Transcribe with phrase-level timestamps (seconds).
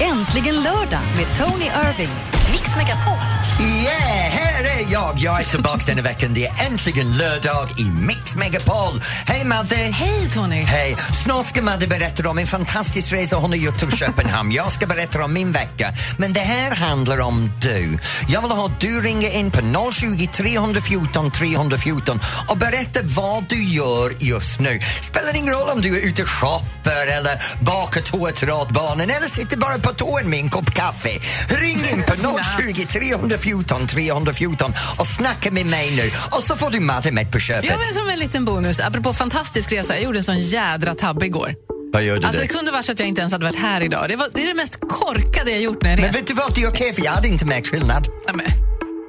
[0.00, 2.14] Äntligen lördag med Tony Irving.
[2.50, 3.14] Mix Megapol.
[3.60, 5.14] Yeah, är jag!
[5.16, 6.34] Jag är tillbaka denna veckan.
[6.34, 9.02] Det är äntligen lördag i Mix Megapol.
[9.26, 9.76] Hej Madde!
[9.76, 10.62] Hej Tony!
[10.62, 10.96] Hej!
[11.24, 14.52] Snart ska Madde berätta om en fantastisk resa hon har gjort till Köpenhamn.
[14.52, 15.92] Jag ska berätta om min vecka.
[16.18, 17.98] Men det här handlar om du.
[18.28, 23.64] Jag vill ha att du ringer in på 020 314 314 och berätta vad du
[23.64, 24.80] gör just nu.
[25.00, 29.78] Spelar ingen roll om du är ute och shoppar eller bakar tårtradbanan eller sitter bara
[29.78, 31.18] på toan med en kopp kaffe.
[31.48, 32.14] Ring in på
[32.60, 37.38] 020 314 314 och snacka med mig nu och så får du Madde med på
[37.38, 37.70] köpet.
[37.70, 41.26] Ja, men som en liten bonus, apropå fantastisk resa, jag gjorde en sån jädra tabbe
[41.26, 41.54] igår.
[41.92, 42.48] Vad gör du Alltså, det?
[42.48, 44.08] det kunde varit så att jag inte ens hade varit här idag.
[44.08, 46.18] Det, var, det är det mest korkade jag gjort när jag Men rest.
[46.20, 48.08] vet du vad, det är okej för jag hade inte märkt skillnad.
[48.26, 48.46] Nej, men,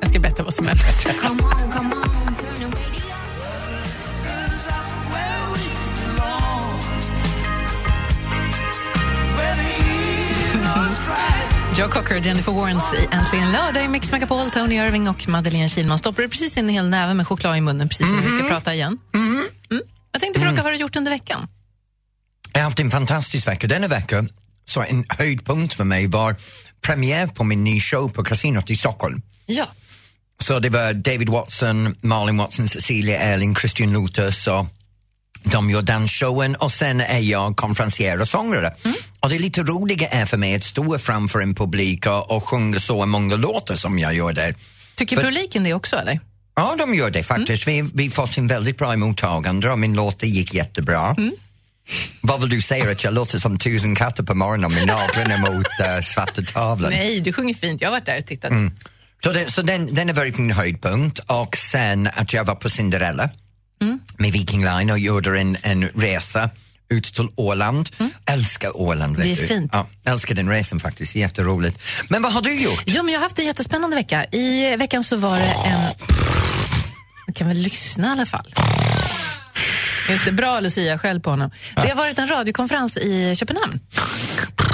[0.02, 1.08] jag ska berätta vad som helst.
[11.78, 15.70] Joe Cocker och Jennifer Warrens i Äntligen lördag i Mix Megapol, Tony Irving och Madeleine
[15.70, 18.48] Kilman stoppade precis in en hel näve med choklad i munnen precis innan vi ska
[18.48, 18.98] prata igen.
[19.14, 19.48] Mm.
[20.12, 21.48] Jag tänkte fråga vad har du gjort under veckan?
[22.54, 23.68] Jag har haft en fantastisk vecka.
[23.68, 24.26] Denna vecka
[24.66, 26.36] så en höjdpunkt för mig var
[26.82, 29.22] premiär på min nya show på Casinot i Stockholm.
[29.46, 29.66] Ja.
[30.42, 34.66] Så det var David Watson, Malin Watson, Cecilia Erling, Christian Luthers och
[35.44, 38.74] de gör dansshowen och sen är jag konferencier och sångare.
[39.20, 42.80] Och det lite roligare är för mig att stå framför en publik och, och sjunga
[42.80, 44.56] så många låtar som jag gör där.
[44.96, 46.20] Tycker För- publiken det också eller?
[46.56, 47.68] Ja, de gör det faktiskt.
[47.68, 51.16] Vi vi har fått en väldigt bra mottagande och min låt gick jättebra.
[52.22, 55.66] Vad vill du säga, att jag låter som tusen katter på morgonen med naglarna mot
[55.66, 56.92] uh, svarta tavlan?
[56.92, 57.82] Nej, du sjunger fint.
[57.82, 58.52] Jag har varit där och tittat.
[59.24, 62.70] Så, det, så den, den är verkligen en höjdpunkt och sen att jag var på
[62.70, 63.30] Cinderella
[64.18, 66.50] med Viking Line och gjorde en, en resa
[66.90, 67.90] ut till Åland.
[68.26, 69.18] Älskar Åland.
[69.18, 69.48] Vet Det är du.
[69.48, 69.72] fint.
[69.74, 71.80] Ja, älskar den resan faktiskt, jätteroligt.
[72.10, 72.84] Men vad har du gjort?
[72.86, 74.26] Ja, men jag har haft en jättespännande vecka.
[74.26, 75.82] I veckan så var det en...
[77.28, 78.54] Man kan väl lyssna i alla fall.
[80.10, 81.52] Just det, bra Lucia, skäll på honom.
[81.76, 83.80] Det har varit en radiokonferens i Köpenhamn.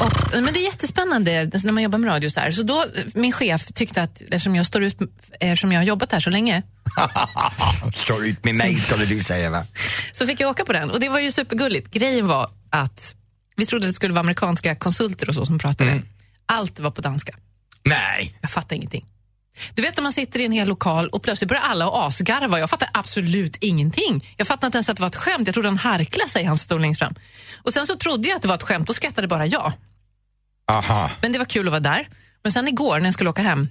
[0.01, 2.51] Och, men det är jättespännande när man jobbar med radio så här.
[2.51, 4.97] Så då, min chef tyckte att eftersom jag står ut,
[5.39, 6.63] eftersom jag har jobbat här så länge,
[7.95, 9.65] Står ut med mig skulle du säga va?
[10.13, 10.91] så fick jag åka på den.
[10.91, 11.91] Och det var ju supergulligt.
[11.91, 13.15] Grejen var att
[13.55, 16.01] vi trodde att det skulle vara amerikanska konsulter och så som pratade.
[16.45, 17.35] Allt var på danska.
[17.83, 18.37] Nej.
[18.41, 19.05] Jag fattar ingenting.
[19.73, 22.59] Du vet när man sitter i en hel lokal och plötsligt börjar alla asgarva.
[22.59, 24.33] Jag fattar absolut ingenting.
[24.37, 25.47] Jag fattade inte ens att det var ett skämt.
[25.47, 27.15] Jag trodde han harklade sig, han som stod längst fram.
[27.63, 29.73] Och sen så trodde jag att det var ett skämt, då skrattade bara jag.
[30.71, 31.11] Aha.
[31.21, 32.09] Men det var kul att vara där.
[32.43, 33.69] Men sen igår när jag skulle åka hem,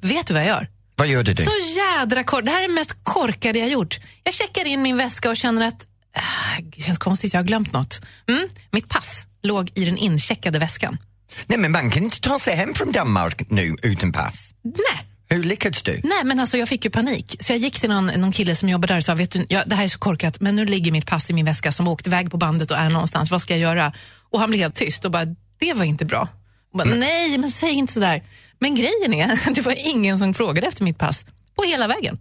[0.00, 0.68] vet du vad jag gör?
[0.96, 1.44] Vad gjorde du?
[1.44, 2.44] Så jädra kort.
[2.44, 3.98] Det här är det mest korkade jag gjort.
[4.24, 5.86] Jag checkar in min väska och känner att
[6.16, 8.02] äh, det känns konstigt, jag har glömt något.
[8.28, 10.98] Mm, mitt pass låg i den incheckade väskan.
[11.46, 14.54] Nej men man kan inte ta sig hem från Danmark nu utan pass.
[14.62, 16.00] Nej, Hur lyckades du?
[16.04, 17.36] Nej, men alltså jag fick ju panik.
[17.40, 19.62] Så jag gick till någon, någon kille som jobbar där och sa, vet du, ja,
[19.66, 22.08] det här är så korkat, men nu ligger mitt pass i min väska som åkte
[22.08, 23.30] iväg på bandet och är någonstans.
[23.30, 23.92] Vad ska jag göra?
[24.30, 25.26] Och han blev helt tyst och bara,
[25.60, 26.28] det var inte bra.
[26.74, 28.22] Bara, Nej, men säg inte sådär.
[28.58, 31.26] Men grejen är, det var ingen som frågade efter mitt pass
[31.56, 32.18] på hela vägen.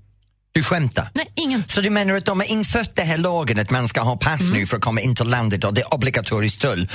[0.59, 1.09] Du skämtar?
[1.15, 1.63] Nej, ingen.
[1.67, 4.41] Så du menar att de har infört det här lagen att man ska ha pass
[4.41, 4.53] Mm.
[4.53, 6.89] nu för att komma in till landet och det är obligatoriskt tull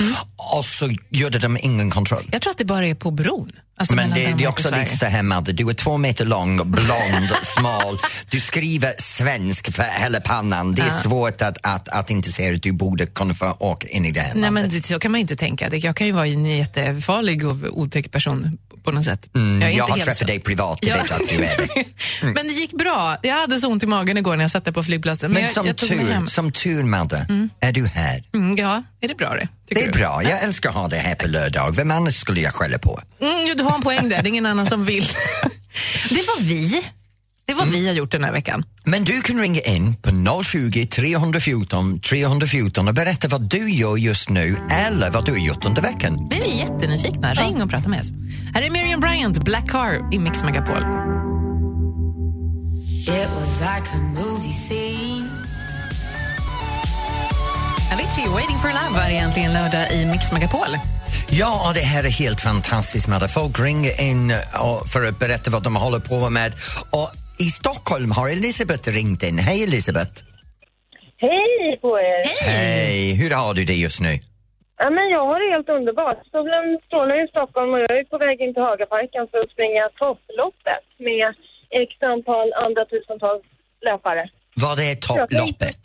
[0.57, 2.29] och så gjorde de ingen kontroll?
[2.31, 3.51] Jag tror att det bara är på bron.
[3.77, 6.71] Alltså Men det, det är också lite så här Madde, du är två meter lång,
[6.71, 7.97] blond, smal,
[8.29, 10.75] du skriver svensk för hela pannan.
[10.75, 14.05] Det är svårt att, att, att inte se att du borde kunna få åka in
[14.05, 14.71] i det här Nej, landet.
[14.71, 15.75] men det, så kan man ju inte tänka.
[15.75, 19.29] Jag kan ju vara en jättefarlig och otäck person på något sätt.
[19.33, 20.25] jag, Mm, jag inte har träffat så.
[20.25, 20.95] dig privat, det Ja.
[20.97, 21.85] vet jag att du är det.
[22.35, 23.17] Men det gick bra.
[23.23, 25.31] Jag hade så ont i magen igår när jag satt där på flygplatsen.
[25.31, 27.27] Men, Men jag, som, jag tur, som tur Madde,
[27.59, 28.23] är du här.
[28.33, 29.47] Mm, ja, är det bra det?
[29.69, 29.99] tycker Det är du?
[29.99, 31.75] bra, jag älskar att ha det här på lördag.
[31.75, 33.01] Vem annars skulle jag skälla på?
[33.21, 35.03] Mm, du har en poäng där, det är ingen annan som vill.
[36.09, 36.83] det var vi.
[37.47, 38.65] Det var vi har gjort den här veckan.
[38.83, 44.29] Men du kan ringa in på 020 314 314 och berätta vad du gör just
[44.29, 46.27] nu eller vad du har gjort under veckan.
[46.29, 47.33] Vi är jättenyfikna.
[47.33, 48.07] Ring och prata med oss.
[48.53, 50.83] Här är Miriam Bryant, Black Car i Mix Megapol.
[53.07, 55.29] It was like a movie scene.
[57.93, 60.77] Avicii, Waiting for Love är egentligen lördag i Mix Megapol.
[61.29, 64.33] Ja, det här är helt fantastiskt med Folk ringer in
[64.85, 66.53] för att berätta vad de håller på med.
[66.89, 69.37] Och I Stockholm har Elisabeth ringt in.
[69.37, 70.15] Hej Elisabeth!
[71.17, 72.21] Hej på er!
[72.49, 73.15] Hej!
[73.21, 74.13] Hur har du det just nu?
[74.81, 76.19] Ja, men jag har det helt underbart.
[76.31, 79.83] Solen strålar i Stockholm och jag är på väg in till Hagaparken för att springa
[80.01, 81.27] topploppet med
[81.85, 83.45] x antal andra tusentals
[83.87, 84.23] löpare.
[84.65, 85.81] Vad är topploppet?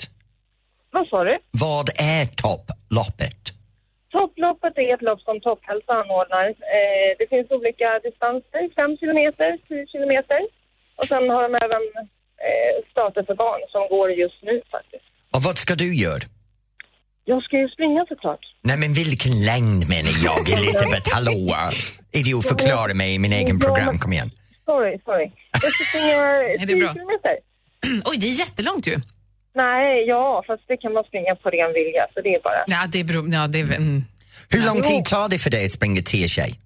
[0.96, 1.34] Vad sa du?
[1.68, 1.86] Vad
[2.16, 3.42] är topploppet?
[4.16, 6.46] Topploppet är ett lopp som Topphälsa anordnar.
[6.76, 10.40] Eh, det finns olika distanser, 5 kilometer, 10 kilometer.
[11.00, 11.82] Och sen har de även
[12.46, 15.04] eh, starter för barn som går just nu faktiskt.
[15.34, 16.22] Och vad ska du göra?
[17.24, 18.40] Jag ska ju springa såklart.
[18.62, 21.14] Nej men vilken längd menar jag, Elisabeth?
[21.14, 21.54] Hallå?
[22.12, 24.30] Idiot, förklara mig i min egen program, kom igen.
[24.64, 25.30] Sorry, sorry.
[25.52, 26.16] Jag ska springa
[26.58, 26.92] det är 10 bra.
[26.94, 27.34] kilometer.
[28.10, 28.96] Oj, det är jättelångt ju.
[29.54, 32.64] Nej, ja, fast det kan man springa på ren vilja, så det är bara...
[32.66, 33.34] Ja, det beror...
[33.34, 34.02] Ja, det är, mm.
[34.50, 36.60] Hur lång tid tar det för dig att springa 10 tjej?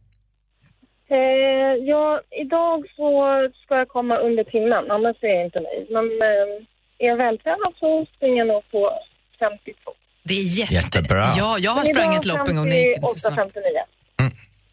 [1.10, 3.08] Eh, ja, idag så
[3.64, 5.86] ska jag komma under timmen, annars är jag inte nöjd.
[5.90, 6.48] Men eh,
[6.98, 8.90] är jag vältränad så springer jag nog på
[9.38, 9.90] 52.
[10.22, 10.74] Det är jätte...
[10.74, 11.24] Jättebra.
[11.36, 12.70] Ja, jag har sprungit lopp en gång.
[12.70, 13.54] Det gick inte så 58, snabbt.
[13.54, 13.94] 59.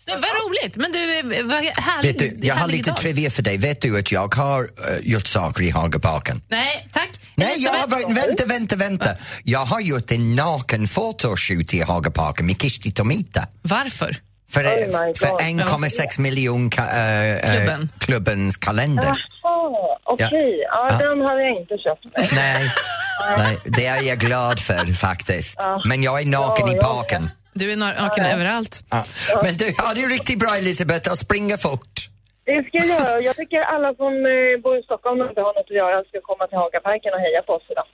[0.07, 0.77] Nej, Vad roligt!
[0.77, 2.21] Men du, eh, vad härligt.
[2.21, 3.57] Vet du, jag har härlig lite trivia för dig.
[3.57, 4.69] Vet du att jag har uh,
[5.01, 6.41] gjort saker i Hagabaken?
[6.47, 7.09] Nej, tack.
[7.35, 9.09] Nej, jag, vänta, vänta, vänta.
[9.43, 13.47] Jag har gjort en naken fotoshoot i Hagabaken med Kishti Tomita.
[13.61, 14.17] Varför?
[14.53, 15.41] För, Oh för God.
[15.41, 17.89] 1,6 miljon ka, äh, äh, Klubben.
[17.99, 19.11] klubbens kalender.
[19.43, 20.63] Jaha, okej.
[20.67, 20.97] Ja, Ja.
[20.97, 22.05] den har jag inte köpt.
[22.17, 22.29] Nej.
[22.35, 22.69] Nej,
[23.37, 25.55] nej, det är jag glad för faktiskt.
[25.59, 25.81] Ja.
[25.85, 27.29] Men jag är naken Ja, i parken.
[27.53, 28.83] Du är naken överallt.
[28.89, 29.03] Ja.
[29.43, 32.07] Men du, ja, det är riktigt bra Elisabeth och springa fort.
[32.45, 33.21] Det ska jag göra.
[33.21, 36.17] Jag tycker alla som eh, bor i Stockholm och inte har något att göra ska
[36.21, 37.85] komma till Hagaparken och heja på oss idag.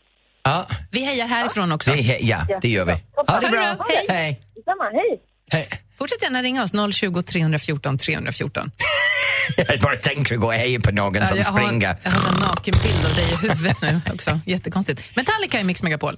[0.44, 1.92] Ja, Vi hejar härifrån också.
[1.92, 2.92] det, är- ja, det gör vi.
[3.28, 3.76] Ha det bra.
[3.90, 4.06] Hej.
[4.10, 4.42] Hej.
[5.52, 5.70] Hej!
[5.98, 8.72] Fortsätt gärna ringa oss, 020 314 314.
[9.58, 11.98] Jag bara tänker gå och heja på någon som jag har, springer.
[12.04, 14.40] jag har en nakenbild av dig i huvudet nu också.
[14.46, 15.16] Jättekonstigt.
[15.16, 16.16] Metallica i Mix Megapol.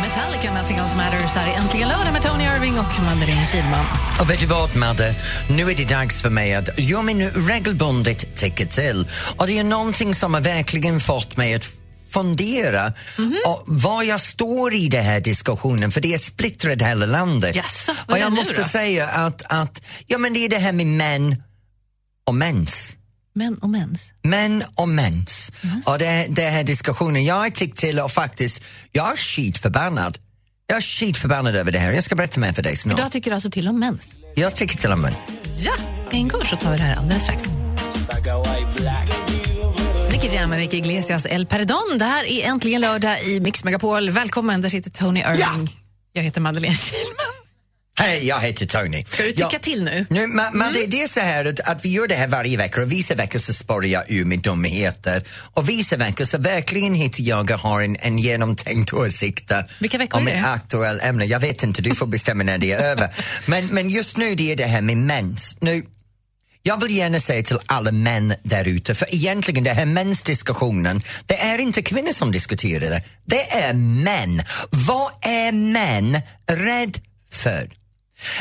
[0.00, 3.86] Metallica, Nothing Else Matters, här är Äntligen lördag med Tony Irving och Madeleine Kilman.
[4.20, 5.14] Och vet du vad, Madde?
[5.50, 9.08] Nu är det dags för mig att jag min regelbundet tycka till.
[9.36, 11.79] Och det är någonting som har verkligen fått mig att
[12.12, 13.36] fundera Mhm.
[13.46, 17.56] och var jag står i den här diskussionen, för det är splittrat hela landet.
[17.86, 21.42] Vad och jag måste säga att, att ja, men det är det här med män
[22.26, 22.96] och mens.
[23.34, 24.00] Män och mens.
[24.22, 25.52] Män och mens.
[25.64, 25.82] Mm.
[25.86, 28.60] Och det, det här diskussionen, jag har tyckt till och faktiskt,
[28.92, 30.18] jag är skitförbannad.
[30.66, 31.92] Jag är skitförbannad över det här.
[31.92, 32.98] Jag ska berätta mer för dig snart.
[32.98, 34.00] Idag tycker du alltså till om mens.
[34.34, 35.16] Jag tycker till om mens.
[35.58, 35.72] Ja,
[36.10, 37.44] en går så tar vi det här alldeles strax.
[40.22, 41.98] Nicky Jam, Enrique Iglesias, El Perdón.
[41.98, 44.10] Det här är äntligen lördag i Mix Megapol.
[44.10, 45.76] Välkommen, där sitter Tony Irving.
[46.12, 47.34] Jag heter Madeleine Kilman.
[47.98, 49.04] Hej, jag heter Tony.
[49.08, 50.06] Ska du tycka till nu?
[50.10, 52.56] nu ma, ma, det, det är så här att, att vi gör det här varje
[52.56, 55.22] vecka och vissa veckor så spårar jag ur med dumheter
[55.54, 59.52] och vissa veckor så verkligen hittar jag och har en, en genomtänkt åsikt
[60.10, 61.24] om ett aktuellt ämne.
[61.24, 63.08] Jag vet inte, du får bestämma när det är över.
[63.46, 65.56] Men, men just nu det är det här med mens.
[65.60, 65.82] Nu,
[66.62, 71.40] jag vill gärna säga till alla män där ute, för egentligen den här mänsdiskussionen, det
[71.40, 74.42] är inte kvinnor som diskuterar det, det är män.
[74.70, 76.98] Vad är män rädd
[77.30, 77.70] för?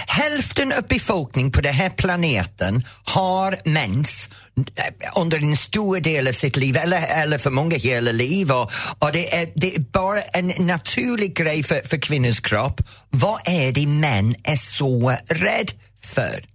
[0.07, 4.29] Hälften av befolkningen på den här planeten har mens
[4.75, 8.51] eh, under en stor del av sitt liv, eller, eller för många hela liv.
[8.51, 12.81] Och, och det, är, det är bara en naturlig grej för, för kvinnors kropp.
[13.09, 15.71] Vad är det män är så rädd
[16.03, 16.45] för?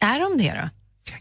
[0.00, 0.79] Är de det då?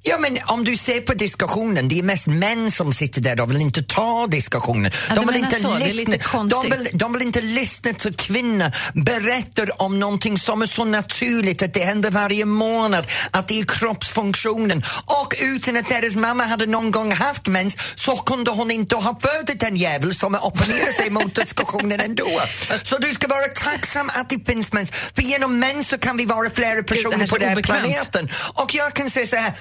[0.09, 3.51] Ja, men om du ser på diskussionen, det är mest män som sitter där och
[3.51, 4.91] vill inte ta diskussionen.
[5.09, 8.71] Ja, de, vill inte så, det lyssna, de, vill, de vill inte lyssna till kvinnor
[8.93, 13.65] berättar om någonting som är så naturligt att det händer varje månad, att det är
[13.65, 18.95] kroppsfunktionen och utan att deras mamma hade någon gång haft mens så kunde hon inte
[18.95, 22.41] ha fött en jävel som opponerar sig mot diskussionen ändå.
[22.83, 26.25] Så du ska vara tacksam att det finns mens, för genom mens så kan vi
[26.25, 28.29] vara flera personer så på den här planeten.
[28.53, 29.53] Och jag kan säga så här,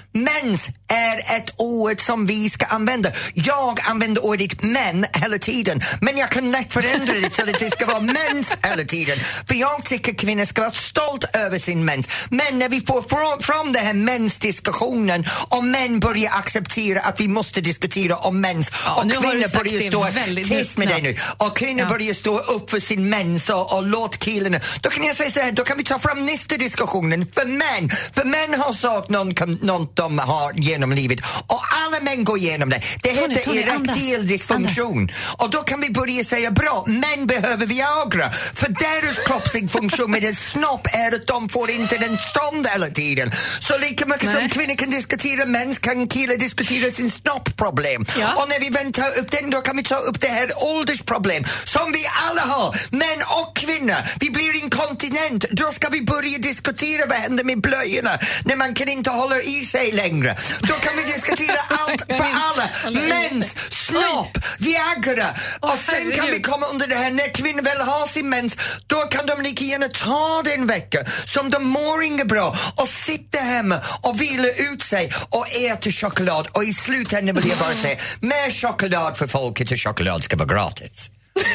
[0.43, 3.11] mens är ett ord som vi ska använda.
[3.35, 7.71] Jag använder ordet män hela tiden, men jag kan lätt förändra det till att det
[7.71, 9.19] ska vara mens hela tiden.
[9.49, 12.09] För jag tycker kvinnor ska vara stolt över sin mens.
[12.31, 17.61] Men när vi får fram, den här mensdiskussionen och män börjar acceptera att vi måste
[17.61, 20.07] diskutera om mens Ja, och kvinnor börjar stå,
[20.55, 21.89] tyst med dig nu, och kvinnor Ja.
[21.89, 25.41] börjar stå upp för sin mens och, och låt killarna, då kan jag säga så
[25.41, 29.59] här, då kan vi ta fram nästa diskussionen för män, för män har sagt någon,
[29.63, 32.81] något de har genom livet och alla män går igenom det.
[33.03, 37.67] Det Tony, heter Tony, erektil dysfunktion och då kan vi börja säga bra, män behöver
[37.67, 42.87] Viagra för deras kroppsfunktion med en snopp är att de får inte den stånd hela
[42.87, 43.33] tiden.
[43.61, 44.51] Så lika mycket som Nej.
[44.51, 48.05] kvinnor kan diskutera mens kan killar diskutera sin snoppproblem.
[48.21, 48.43] Ja.
[48.43, 51.45] Och när vi väl tar upp den då kan vi ta upp det här åldersproblem
[51.65, 53.97] som vi alla har, män och kvinnor.
[54.21, 58.89] Vi blir inkontinent, då ska vi börja diskutera vad händer med blöjorna när man kan
[58.89, 60.37] inte hålla i sig längre.
[60.61, 62.71] Då kan vi diskutera allt för alla.
[62.91, 63.57] Mens,
[63.87, 65.27] snopp, Viagra.
[65.61, 68.97] Och sen kan vi komma under det här när kvinnor väl har sin mens, då
[68.97, 73.39] kan de lika gärna ta det en vecka som de mår inget bra och sitta
[73.39, 77.99] hemma och vila ut sig och äta choklad och i slutändan vill jag bara säga
[78.21, 81.11] mer choklad för folket och choklad ska vara gratis.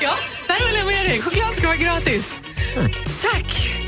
[0.00, 0.14] Ja,
[0.48, 1.22] där håller jag med dig.
[1.22, 2.36] Choklad ska vara gratis.
[3.22, 3.83] Tack!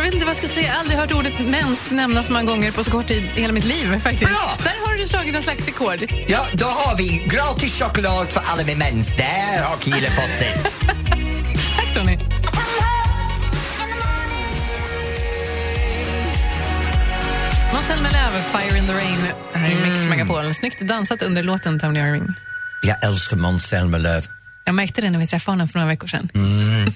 [0.00, 0.66] Jag vet inte vad jag ska säga.
[0.66, 3.40] Jag har aldrig hört ordet mens nämnas så många gånger på så kort tid i
[3.40, 3.98] hela mitt liv.
[3.98, 4.30] faktiskt.
[4.30, 4.56] Bra!
[4.58, 6.12] Där har du slagit någon slags rekord.
[6.28, 9.16] Ja, då har vi gratis choklad för alla med mens.
[9.16, 10.78] Där har killen fått sitt.
[11.76, 12.18] Tack, Tony.
[17.72, 19.18] Måns Zelmerlöw, Fire in the Rain,
[19.52, 20.54] här i Mix Megapol.
[20.54, 22.26] Snyggt dansat under låten, Tony Irving.
[22.82, 24.22] Jag älskar Måns Zelmerlöw.
[24.64, 26.30] Jag märkte det när vi träffade honom för några veckor sedan.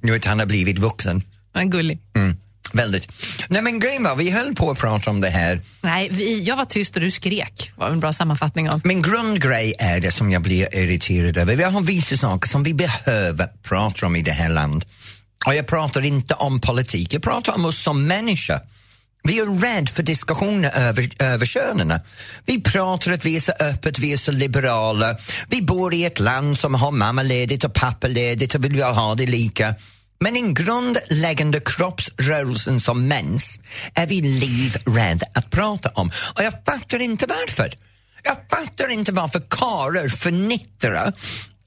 [0.00, 1.22] Nu att han har blivit vuxen.
[1.54, 1.98] Han är gullig.
[2.16, 2.36] Mm,
[2.72, 3.08] väldigt.
[3.48, 5.60] Nej men grejen var, vi höll på att prata om det här.
[5.80, 7.72] Nej, vi, jag var tyst och du skrek.
[7.76, 8.80] var en bra sammanfattning av.
[8.84, 11.56] Min grundgrej är det som jag blir irriterad över.
[11.56, 14.88] Vi har vissa saker som vi behöver prata om i det här landet.
[15.46, 18.60] Och jag pratar inte om politik, jag pratar om oss som människor.
[19.28, 22.00] Vi är rädda för diskussioner över, över könen.
[22.44, 25.16] Vi pratar att vi är så öppet, vi är så liberala.
[25.48, 29.74] Vi bor i ett land som har mammaledigt och pappaledigt och vill ha det lika.
[30.20, 33.60] Men en grundläggande kroppsrörelsen som mens
[33.94, 36.10] är vi livrädda att prata om.
[36.36, 37.74] Och jag fattar inte varför.
[38.22, 41.12] Jag fattar inte varför karlar förnittrar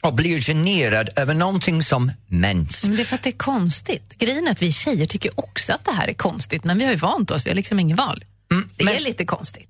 [0.01, 2.83] och blir generad över någonting som mens.
[2.83, 4.17] Men det är för att det är konstigt.
[4.17, 6.91] Grejen är att vi tjejer tycker också att det här är konstigt, men vi har
[6.91, 8.23] ju vant oss, vi har liksom inget val.
[8.49, 9.69] det Mm, men- är lite konstigt.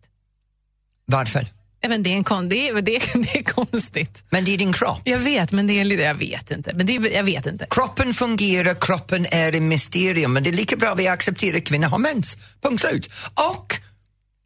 [1.05, 1.47] Varför?
[1.87, 4.23] Men det, är en kon- det, är, det, är, det är konstigt.
[4.29, 5.01] Men det är din kropp.
[5.03, 6.73] Jag vet, men det är jag vet inte.
[6.75, 7.67] Men det är, jag vet inte.
[7.69, 11.63] Kroppen fungerar, kroppen är ett mysterium men det är lika bra att vi accepterar att
[11.65, 12.37] kvinnor har mens.
[12.61, 13.09] Punkt slut.
[13.53, 13.75] Och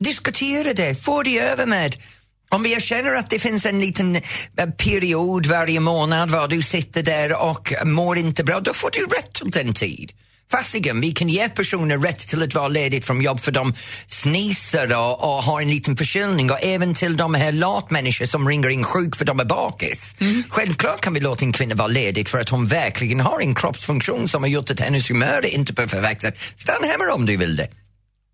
[0.03, 1.95] diskutera det, få det över med.
[2.49, 7.03] Om vi känner att det finns en liten eh, period varje månad var du sitter
[7.03, 10.11] där och mår inte bra, då får du rätt till den tid.
[10.51, 13.73] Fasiken, vi kan ge personer rätt till att vara ledigt från jobb för de
[14.07, 18.69] snisar och, och har en liten förkylning och även till de här latmänniskor som ringer
[18.69, 20.15] in sjuk för de är bakis.
[20.49, 24.27] Självklart kan vi låta en kvinna vara ledig för att hon verkligen har en kroppsfunktion
[24.27, 26.33] som har gjort att hennes humör är inte på förväxlat.
[26.55, 27.67] Stanna hemma om du vill det.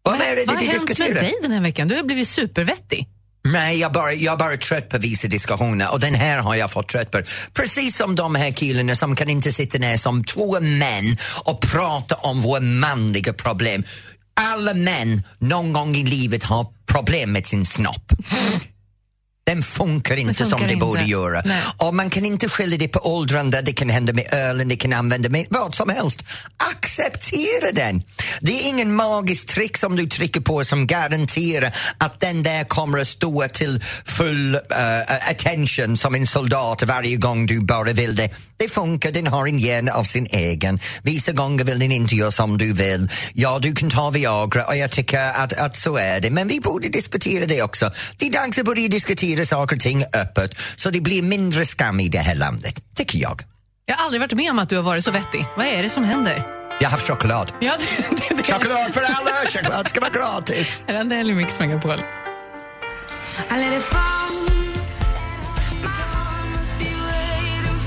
[0.03, 1.87] Vad är det Vad har hänt med dig den här veckan?
[1.87, 3.07] Du har blivit supervettig.
[3.51, 6.71] Nej, jag bara, jag bara är trött på vissa diskussioner och den här har jag
[6.71, 7.21] fått trött på.
[7.53, 12.15] Precis som de här killarna som kan inte sitta ner som två män och prata
[12.15, 13.83] om våra manliga problem.
[14.33, 18.13] Alla män någon gång i livet har problem med sin snopp.
[19.47, 20.85] Den funkar inte funkar som det inte.
[20.85, 21.41] borde göra.
[21.45, 21.61] Nej.
[21.77, 24.93] Och man kan inte skylla det på åldrande, det kan hända med ölen, det kan
[24.93, 26.23] använda med vad som helst.
[26.57, 28.01] Acceptera den!
[28.41, 32.99] Det är ingen magisk trick som du trycker på som garanterar att den där kommer
[32.99, 38.29] att stå till full eh, attention som en soldat varje gång du bara vill det.
[38.57, 40.79] Det funkar, den har en hjärna av sin egen.
[41.03, 43.09] Vissa gånger vill den inte göra som du vill.
[43.33, 46.31] Ja, du kan ta Viagra och jag tycker att, att så är det.
[46.31, 47.91] Men vi borde diskutera det också.
[48.17, 51.99] Det är dags att börja diskutera saker och ting öppet så det blir mindre skam
[51.99, 53.41] i det här landet, tycker jag.
[53.85, 55.45] Jag har aldrig varit med om att du har varit så vettig.
[55.57, 56.47] Vad är det som händer?
[56.79, 57.51] Jag har haft choklad.
[57.59, 58.43] Ja, det, det, det.
[58.53, 59.49] Choklad för alla!
[59.49, 60.85] Choklad ska vara gratis!
[60.87, 62.01] Är det en del i Mix Megapol?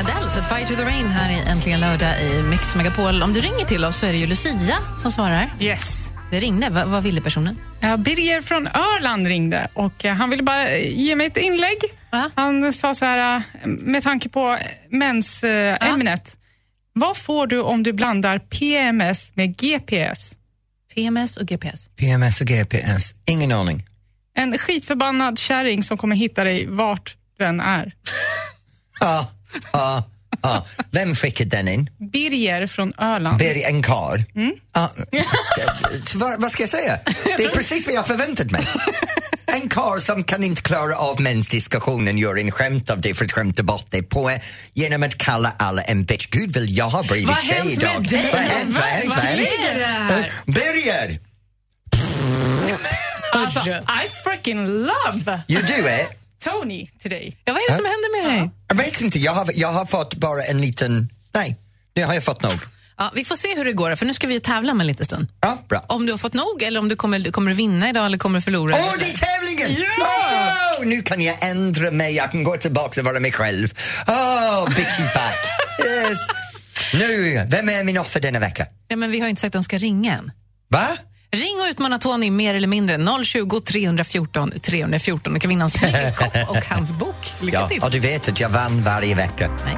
[0.00, 3.22] Adele, Set Fire to the Rain här i Äntligen lördag i Mix Megapol.
[3.22, 5.54] Om du ringer till oss så är det ju Lucia som svarar.
[5.60, 6.09] Yes.
[6.30, 6.70] Det ringde.
[6.70, 7.58] Va, vad ville personen?
[7.80, 11.78] Ja, Birger från Örland ringde och eh, han ville bara eh, ge mig ett inlägg.
[12.12, 12.30] Va?
[12.34, 14.58] Han sa så här, eh, med tanke på
[14.88, 16.36] mensämnet.
[16.92, 20.32] Vad får du om du blandar PMS med GPS?
[20.94, 21.88] PMS och GPS.
[21.96, 23.86] PMS och GPS, ingen aning.
[24.34, 27.92] En skitförbannad kärring som kommer hitta dig vart du än är.
[29.00, 29.30] Ja,
[29.72, 30.04] ja,
[30.42, 30.66] ja.
[30.90, 31.90] Vem skickade den in?
[32.12, 33.38] Birger från Öland.
[33.38, 34.20] Berg en karl?
[34.74, 35.18] Ja, det-
[35.92, 36.98] det- vad, vad ska jag säga?
[37.24, 38.66] Det är precis vad jag förväntat mig.
[39.46, 43.32] En karl som kan inte klara av mensdiskussionen gör en skämt av det för att
[43.32, 44.30] skämta bort det på,
[44.74, 46.26] genom att kalla alla en bitch.
[46.26, 48.08] Gud vill jag ha blivit Vad har tjej idag.
[48.32, 48.74] Vad har hänt?
[48.74, 49.08] Vad har hänt?
[49.14, 49.30] Vad har
[50.10, 50.26] hänt?
[50.46, 51.16] Eh, Birger!
[53.32, 56.19] Alltså, I freaking love You do it?
[56.44, 57.36] Tony today.
[57.44, 58.50] Ja, vad är det som händer med dig?
[58.68, 61.08] Jag vet inte, jag har, jag har fått bara en liten...
[61.34, 61.56] Nej,
[61.94, 62.58] nu har jag fått nog.
[62.98, 65.06] Ja, vi får se hur det går, för nu ska vi tävla med en liten
[65.06, 65.28] stund.
[65.40, 65.84] Ja, bra.
[65.88, 68.38] Om du har fått nog eller om du kommer, kommer du vinna idag eller kommer
[68.38, 68.74] du förlora.
[68.78, 69.86] Åh, det är tävlingen!
[70.00, 73.68] Oh, nu kan jag ändra mig, jag kan gå tillbaka och vara mig själv.
[74.06, 75.38] Oh, bitch is back.
[75.86, 76.18] Yes.
[76.94, 78.66] Nu, vem är min offer denna vecka?
[78.88, 80.32] Ja, men vi har inte sagt att de ska ringa än.
[80.68, 80.88] Va?
[81.32, 82.98] Ring och utmana Tony mer eller mindre.
[83.24, 85.34] 020 314 314.
[85.34, 87.34] Du kan vinna en snygg kopp och hans bok.
[87.40, 87.82] Lycka Ja, till.
[87.82, 89.50] och du vet att jag vann varje vecka.
[89.64, 89.76] Nej.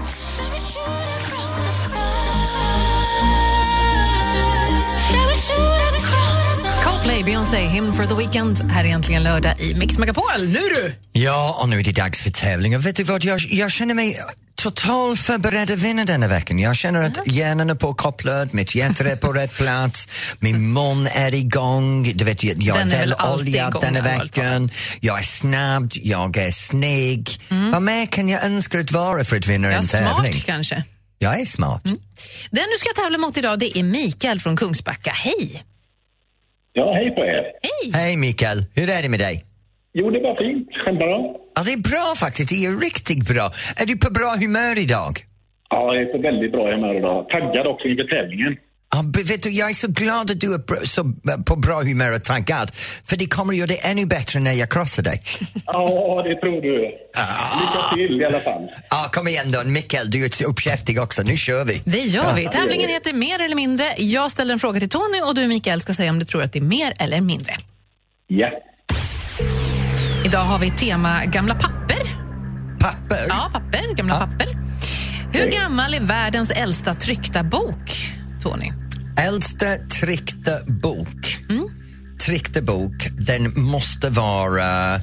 [6.85, 8.59] Coldplay, Beyoncé, Hymn for the Weekend.
[8.71, 10.25] Här är äntligen lördag i Mix Megapol.
[10.39, 10.95] Nu du!
[11.13, 12.77] Ja, och nu är det dags för tävling.
[12.77, 14.17] Och vet du vad, jag, jag känner mig
[14.63, 16.59] totalt förberedd att vinna denna veckan.
[16.59, 21.35] Jag känner att hjärnan är påkopplad, mitt hjärta är på rätt plats, min mun är
[21.35, 22.13] igång.
[22.15, 24.71] Du vet, jag jag är Den är väl väl alltid oljad igång, denna veckan.
[25.01, 27.41] Jag är snabb, jag är snygg.
[27.73, 29.81] Vad mer kan jag önska att vara för att vinna Mm.
[29.93, 30.33] Ja, en tävling?
[30.33, 30.85] smart kanske.
[31.19, 31.83] Jag är smart.
[32.51, 35.11] Den du ska tävla mot idag det är Mikael från Kungsbacka.
[35.11, 35.63] Hej!
[36.73, 37.43] Ja, hej på er.
[37.63, 38.03] Hej!
[38.03, 39.45] Hej Mikael, hur är det med dig?
[39.95, 40.69] Jo, det var fint.
[40.85, 41.37] Själv då?
[41.57, 43.53] Ja, det är bra faktiskt, det är riktigt bra.
[43.77, 45.25] Är du på bra humör idag?
[45.71, 47.29] Ja, jag är på väldigt bra humör idag.
[47.29, 48.57] Taggad också inför tävlingen.
[48.95, 51.13] Ja, vet du, jag är så glad att du är bra- så,
[51.47, 52.71] på bra humör och taggad,
[53.05, 55.23] för det kommer göra det ännu bättre när jag krossar dig.
[55.67, 56.79] Ja, det tror du.
[57.61, 58.69] Lycka till i alla fall.
[58.91, 61.83] Ja, kom igen då, Mikael, du är uppkäftig också, nu kör vi.
[61.85, 62.49] Det gör vi.
[62.49, 63.85] Tävlingen heter Mer eller mindre.
[63.99, 66.53] Jag ställer en fråga till Tony och du Mikael ska säga om du tror att
[66.53, 67.53] det är mer eller mindre.
[68.27, 68.49] Ja.
[70.25, 72.03] Idag har vi tema gamla papper.
[72.81, 73.27] Papper?
[73.29, 73.95] Ja, papper.
[73.97, 74.21] Gamla Ja.
[74.27, 74.49] papper.
[75.33, 77.91] Hur gammal är världens äldsta tryckta bok,
[78.43, 78.73] Tony?
[79.19, 79.67] Äldsta
[80.01, 81.39] tryckta bok.
[81.51, 81.69] Mm.
[82.27, 85.01] Tryckta bok, den måste vara uh,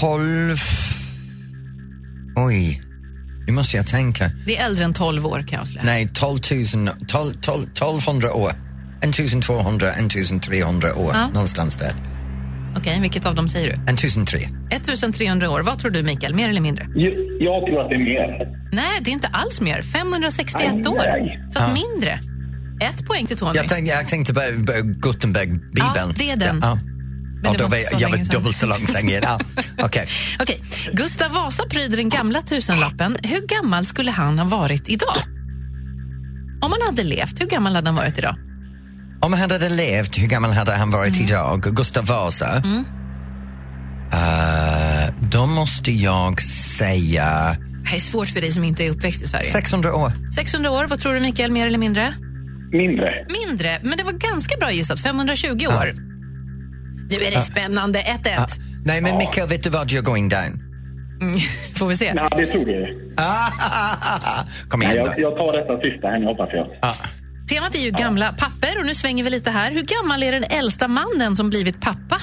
[0.00, 0.56] 12...
[2.36, 2.82] Oj,
[3.46, 4.30] nu måste jag tänka.
[4.46, 5.84] Det är äldre än 12 år kan jag avslöja.
[5.84, 6.38] Nej, 12
[6.74, 8.52] 000, 12, 12, 1200 år.
[9.02, 11.26] 1200, 1300 år, Ja.
[11.28, 11.92] någonstans där.
[12.76, 13.92] Okej, vilket av dem säger du?
[13.92, 14.38] 1003.
[14.70, 15.60] 1300 år.
[15.60, 16.34] Vad tror du Mikael?
[16.34, 16.84] Mer eller mindre?
[16.94, 18.48] Jag, jag tror att det är mer.
[18.72, 19.82] Nej, det är inte alls mer.
[19.82, 20.98] 561 Aj, år.
[21.08, 21.46] aj.
[21.50, 21.74] Så att Ja.
[21.74, 22.20] mindre.
[22.80, 23.52] Ett poäng till Tony.
[23.56, 25.92] Jag tänkte, jag tänkte på, på Gutenberg-bibeln.
[25.94, 26.60] Ja, det är den.
[26.62, 26.78] Ja.
[27.42, 29.22] Men Ja, då var jag, jag var dubbelt så lång sen igen.
[29.26, 29.38] Ja,
[29.84, 30.08] okej.
[30.40, 30.60] Okej.
[30.92, 33.16] Gustav Vasa pryder den gamla tusenlappen.
[33.22, 35.22] Hur gammal skulle han ha varit idag?
[36.62, 38.36] Om han hade levt, hur gammal hade han varit idag?
[39.20, 41.28] Om han hade levt, hur gammal hade han varit Mm.
[41.28, 41.62] idag?
[41.62, 42.62] Gustav Vasa?
[44.12, 49.22] Eh, då måste jag säga Det här är svårt för dig som inte är uppväxt
[49.22, 49.44] i Sverige.
[49.44, 50.12] 600 år.
[50.34, 51.50] 600 år, vad tror du Mikael?
[51.52, 52.14] Mer eller mindre?
[52.72, 53.10] Mindre.
[53.46, 55.00] Mindre, men det var ganska bra gissat.
[55.00, 55.94] 520 år.
[57.10, 57.98] Nu är det spännande.
[57.98, 58.38] 1-1.
[58.38, 58.46] Ah,
[58.84, 59.88] nej, men Mikael, vet du vad?
[59.90, 60.62] You're going down.
[61.20, 61.38] Mm,
[61.76, 62.14] Får vi se.
[62.14, 63.04] Nej, det tror du.
[64.68, 65.10] Kom Nej, igen då.
[65.12, 66.66] jag, jag tar detta sista här nu, hoppas jag.
[67.50, 67.54] Ja.
[67.56, 69.70] Temat är ju gamla papper och nu svänger vi lite här.
[69.70, 72.16] Hur gammal är den äldsta mannen som blivit pappa?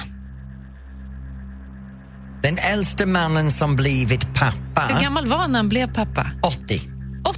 [2.42, 6.30] Den äldste mannen som blivit pappa, Hur gammal var han när han blev pappa?
[6.42, 6.80] 80.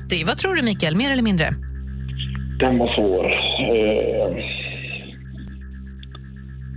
[0.07, 0.25] 80.
[0.25, 0.97] Vad tror du Mikael?
[0.97, 1.55] Mer eller mindre?
[2.61, 3.25] Den var svår.
[3.25, 4.45] Eh,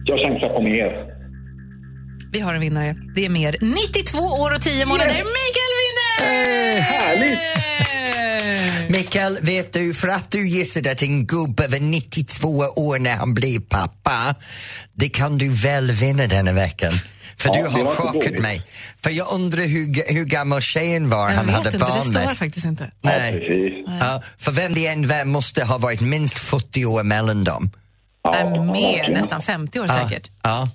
[0.05, 1.11] jag chansar på mer.
[2.31, 2.95] Vi har en vinnare.
[3.15, 3.55] Det är mer.
[3.61, 5.13] 92 år och 10 månader.
[5.13, 5.70] Mikael
[6.81, 7.39] härligt!
[8.89, 13.33] Mikael, vet du, för att du gissade att en gubbe var 92 år när han
[13.33, 14.35] blev pappa,
[14.93, 16.93] det kan du väl vinna denna veckan.
[17.37, 18.61] För Ja, du har chockat mig.
[19.03, 22.01] För jag undrar hur, hur gammal tjejen var Jag han vet hade inte, barn det
[22.01, 22.37] står med.
[22.37, 22.83] faktiskt inte.
[23.01, 23.31] Ja, Nej.
[23.31, 23.73] precis.
[23.99, 27.71] Ja, för vem det än var måste ha varit minst 40 år mellan dem.
[28.23, 30.31] Ja, Äh, mer, nästan 50 år säkert.
[30.43, 30.69] Ja,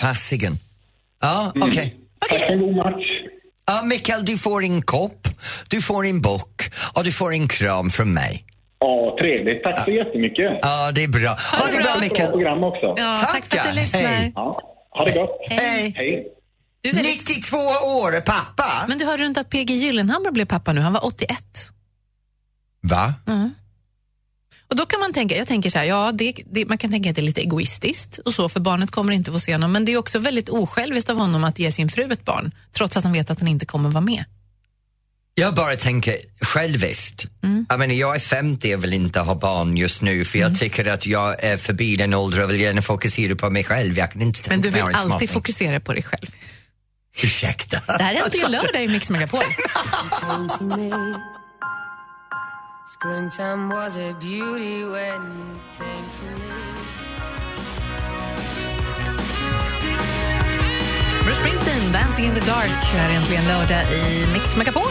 [0.00, 0.58] fasiken.
[1.22, 1.94] Ja, okej.
[2.20, 3.04] Tack för en god match.
[3.68, 5.28] Ja, Mikael, du får en kopp,
[5.68, 8.44] du får en bok och du får en kram från mig.
[8.80, 9.62] Ja, trevligt.
[9.62, 10.58] Tack så jättemycket.
[10.62, 11.28] Ja, det är bra.
[11.30, 12.30] Ha det bra, Bra Mikael.
[12.30, 12.94] program också.
[12.96, 14.00] Ja, tack för att du lyssnar.
[14.00, 14.32] Hej.
[14.34, 15.38] Ja, ha det gott.
[15.50, 15.92] Hej.
[15.96, 16.26] Hej.
[16.80, 17.28] Du är väldigt...
[17.28, 18.84] 92 år, pappa!
[18.88, 20.80] Men du har runt att PG Gyllenhammar blev pappa nu.
[20.80, 21.38] Han var 81.
[22.82, 23.14] Va?
[24.70, 27.10] Och då kan man tänka, jag tänker så här, ja, det, det, man kan tänka
[27.10, 29.72] att det är lite egoistiskt och så, för barnet kommer inte få se honom.
[29.72, 32.96] Men det är också väldigt osjälviskt av honom att ge sin fru ett barn, trots
[32.96, 34.24] att han vet att han inte kommer vara med.
[35.34, 37.26] Jag bara tänker själviskt.
[37.68, 40.84] Jag menar, jag är 50 och vill inte ha barn just nu för jag tycker
[40.90, 43.98] att jag är förbi den åldern och vill gärna fokusera på mig själv.
[43.98, 45.28] Jag kan inte Men du vill alltid småting.
[45.28, 46.26] fokusera på dig själv.
[47.22, 47.80] Ursäkta.
[47.98, 49.40] Det här är äntligen lördag i Mix Megapol.
[52.88, 56.54] Springtime was a beauty when you came to me.
[61.24, 64.82] Bruce Springsteen, Dancing in the dark, här är äntligen lördag i Mix Megapol.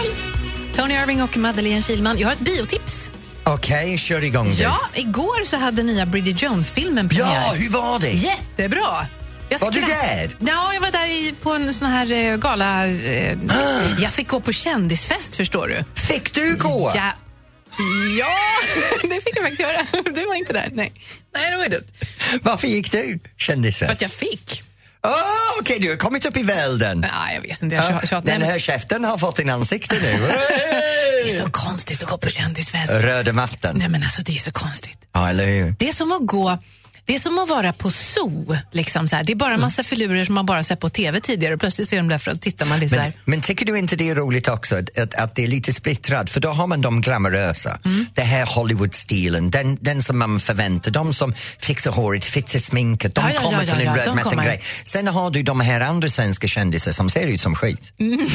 [0.75, 2.19] Tony Irving och Madeleine Kilman.
[2.19, 3.12] Jag har ett biotips.
[3.43, 4.63] Okej, kör igång du.
[4.63, 7.43] Ja, igår så hade nya Bridget Jones-filmen premiär.
[7.45, 8.12] Ja, hur var det?
[8.12, 9.07] Jättebra!
[9.49, 10.38] Jag Var du där?
[10.39, 12.88] Ja, jag var där i, på en sån här eh, gala.
[12.88, 13.38] Eh,
[13.99, 16.01] jag fick gå på kändisfest, förstår du.
[16.01, 16.91] Fick du gå?
[16.95, 17.12] Ja.
[18.20, 18.38] Ja!
[19.10, 19.86] det fick jag faktiskt göra.
[20.16, 20.70] Du var inte där.
[20.74, 20.94] Nej,
[21.36, 21.88] Nej det var ju dumt.
[22.42, 23.92] Varför gick du För kändisfest?
[23.92, 24.63] att jag fick.
[25.04, 25.13] Åh,
[25.62, 27.00] Okej, du har kommit upp i världen.
[27.00, 27.76] Nej, jag vet inte.
[27.76, 28.22] Jag Ja, tjatar.
[28.32, 30.28] Den här käften har fått din ansikte nu.
[31.24, 32.90] Det är så konstigt att gå på kändisfest.
[32.92, 33.76] Röda mattan.
[33.78, 34.98] Nej, men alltså det är så konstigt.
[35.13, 35.76] Ja, eller hur?
[35.80, 36.58] Det är som att gå
[37.08, 38.58] det är som att vara på zoo.
[38.72, 39.24] Liksom så här.
[39.24, 41.89] Det är bara en massa filurer som man bara sett på TV tidigare och plötsligt
[41.89, 42.80] ser de där för att tittar man.
[42.80, 45.74] Det Men, men tycker du inte det är roligt också att, att det är lite
[45.74, 46.30] splittrat?
[46.30, 48.06] För då har man de glamorösa, Mm.
[48.13, 53.22] det här Hollywood-stilen, den, den som man förväntar, de som fixar håret, fixar sminket, de
[53.22, 54.43] Ja, ja, kommer ja, från en kommer.
[54.43, 54.62] grej.
[54.86, 57.93] Sen har du de här andra svenska kändisar som ser ut som skit.
[58.00, 58.28] Mm.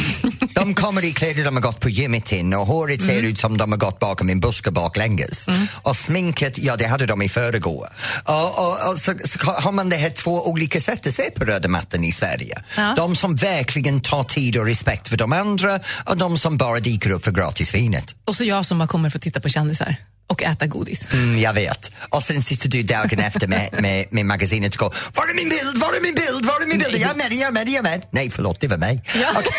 [0.54, 3.24] De kommer i kläder de har gått på gymmet in och håret ser Mm.
[3.30, 5.46] ut som de har gått bakom en buske baklänges.
[5.82, 7.88] Och sminket, ja det hade de i föregår.
[8.24, 11.44] Och, och, och så, så har man det här två olika sätt att se på
[11.44, 12.62] röda mattan i Sverige.
[12.76, 12.94] Ja.
[12.96, 17.10] De som verkligen tar tid och respekt för de andra och de som bara dyker
[17.10, 18.14] upp för gratisvinet.
[18.24, 19.96] Och så jag som bara kommer för att titta på kändisar
[20.26, 21.12] och äta godis.
[21.12, 21.92] Mm, jag vet.
[22.10, 25.48] Och sen sitter du dagen efter med, med, med magasinet och går Var är min
[25.48, 25.76] bild?
[25.80, 26.46] Var är min bild?
[26.46, 26.96] Var är min bild?
[26.96, 28.02] Jag är med, jag är med, jag är med.
[28.10, 29.02] Nej, förlåt, det var mig.
[29.36, 29.52] Okej.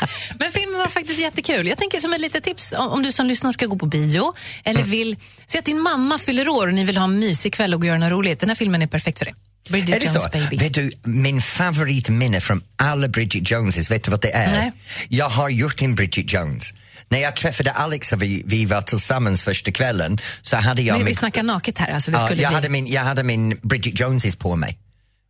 [0.38, 1.66] Men filmen var faktiskt jättekul.
[1.66, 4.34] Jag tänker som ett litet tips om, om du som lyssnar ska gå på bio
[4.64, 4.90] eller Mm.
[4.90, 7.86] vill se att din mamma fyller år och ni vill ha en mysig kväll och
[7.86, 8.40] göra något roligt.
[8.40, 9.34] Den här filmen är perfekt för det.
[9.68, 10.28] Bridget Är det Jones så?
[10.32, 10.56] baby.
[10.56, 14.50] Vet du, min favoritminne från alla Bridget Joneses, vet du vad det är?
[14.52, 14.72] Nej.
[15.08, 16.74] Jag har gjort en Bridget Jones.
[17.08, 21.00] När jag träffade Alex och vi, vi var tillsammans första kvällen så hade jag Nej,
[21.00, 21.88] vi min, snackar naket här.
[21.90, 22.54] Alltså det ja, skulle jag, bli...
[22.54, 24.78] hade min, jag hade min Bridget Joneses på mig.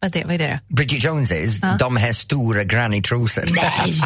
[0.01, 0.75] Vad, är det, vad är det då?
[0.75, 3.45] Bridget Joneses, de här stora granny-trosor.
[3.51, 3.95] Nej!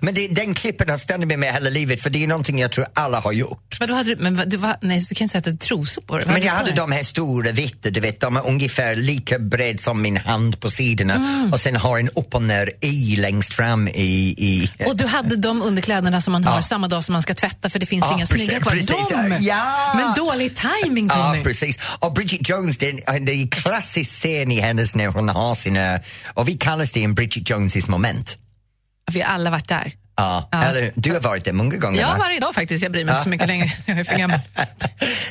[0.00, 2.72] Men det, den klippen har stannat med mig hela livet för det är någonting jag
[2.72, 3.76] tror alla har gjort.
[3.80, 5.64] Men, då hade du, men du, var, nej, du kan inte säga att du hade
[5.64, 6.26] trosor på dig.
[6.26, 10.02] Men jag hade de här stora vita, du vet, de är ungefär lika bred som
[10.02, 11.52] min hand på sidorna Mm.
[11.52, 14.34] och sen har en upp och ner i längst fram i...
[14.38, 16.62] i Och du hade de underkläderna som man har Ja.
[16.62, 18.72] samma dag som man ska tvätta för det finns Ja, inga precis, snygga kvar.
[18.72, 19.36] precis, de!
[19.40, 19.92] ja.
[19.96, 21.42] Men dålig timing Ja, Tony!
[21.42, 21.78] precis.
[21.98, 25.98] Och Bridget Jones, det är, en klassisk scen i hennes när hon har sina...
[26.34, 28.38] Och vi kallar det en Bridget Joneses moment.
[29.12, 29.92] Vi har alla varit där.
[30.18, 30.62] Ja, Ja.
[30.64, 32.16] Eller, du har varit där många gånger, Ja, va?
[32.18, 32.82] varje dag faktiskt.
[32.82, 33.72] Jag bryr mig inte så mycket längre.
[33.86, 34.38] Jag är för gammal.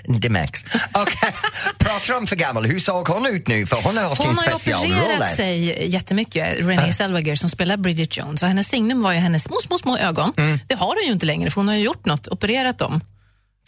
[0.22, 0.66] Det märks.
[0.94, 1.30] Okej,
[1.78, 2.66] pratar om för gammal.
[2.66, 3.66] Hur såg hon ut nu?
[3.66, 7.50] För hon har haft Hon en har ju specialroll opererat sig jättemycket, Renée Zellweger som
[7.50, 8.42] spelar Bridget Jones.
[8.42, 10.34] Och hennes signum var ju hennes små, små, små ögon.
[10.38, 10.60] Mm.
[10.68, 13.02] Det har hon ju inte längre för hon har ju gjort något, opererat dem.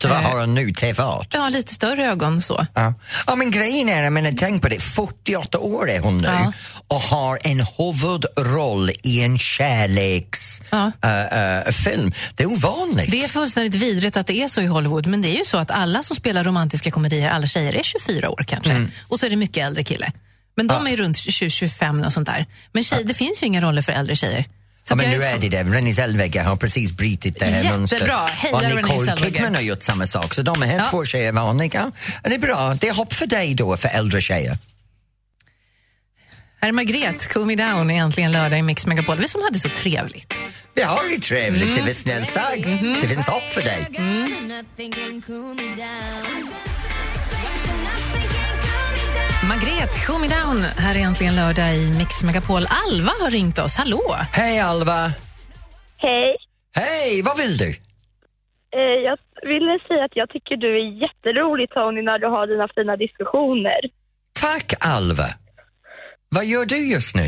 [0.02, 0.74] Så vad har hon nu?
[0.74, 1.28] Tefat?
[1.32, 2.66] Ja, lite större ögon så.
[2.74, 2.94] Ja.
[3.28, 6.54] ja, men grejen är, jag menar, tänk på det, 48 år är hon nu Ja.
[6.88, 10.92] och har en huvudroll i en kärleksfilm.
[11.02, 11.72] Ja.
[11.72, 12.12] film.
[12.36, 13.12] Det är ovanligt.
[13.12, 15.58] Det är fullständigt vidrigt att det är så i Hollywood, men det är ju så
[15.58, 18.72] att alla som spelar romantiska komedier, alla tjejer är 24 år kanske.
[18.72, 18.92] Mm.
[19.08, 20.12] Och så är det mycket äldre kille.
[20.56, 22.46] Men de är runt 20-25 och sånt där.
[22.72, 24.46] Men tjej, det finns ju inga roller för äldre tjejer.
[24.88, 25.64] Så Ja, men nu är är det det.
[25.64, 27.78] Renée Zellweger har precis brutit det här Jättebra.
[27.78, 28.12] mönstret.
[28.30, 29.16] Heja Och Nicole.
[29.18, 30.34] Kidman har gjort samma sak.
[30.34, 30.86] Så de här Ja.
[30.92, 31.92] två tjejer är vanliga.
[32.24, 32.74] Det är bra.
[32.74, 34.58] Det är hopp för dig då, för äldre tjejer.
[36.62, 39.18] Här är Margret, Cool Me Down, är äntligen lördag i Mix Megapol.
[39.20, 40.34] Vi som hade så trevligt.
[40.74, 41.76] Vi har det trevligt, Mm.
[41.76, 42.56] det var snällt sagt.
[42.66, 43.02] Mm-hmm.
[43.02, 43.88] Det finns hopp för dig.
[44.48, 44.94] Nothing
[49.48, 52.64] Margret, Cool Me Down, här är äntligen lördag i Mix Megapol.
[52.86, 53.78] Alva har ringt oss.
[53.78, 54.02] Hallå!
[54.34, 55.02] Hej Alva!
[55.98, 56.38] Hej.
[56.76, 57.70] Hej, vad vill du?
[58.78, 62.68] Eh, jag ville säga att jag tycker du är jätterolig Tony när du har dina
[62.76, 63.80] fina diskussioner.
[64.42, 65.30] Tack Alva!
[66.30, 67.28] Vad gör du just nu?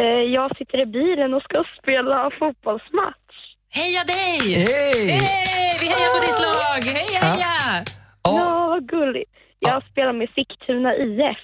[0.00, 3.36] Eh, jag sitter i bilen och ska spela fotbollsmatch.
[3.78, 4.54] Heja dig!
[4.54, 5.10] Hej!
[5.10, 5.76] Hej!
[5.80, 6.82] Vi hejar på ditt lag!
[6.96, 7.84] Heja, heja!
[8.22, 9.30] Och, Ja, vad gulligt.
[9.68, 11.36] Jag spelar med Sigtuna IF.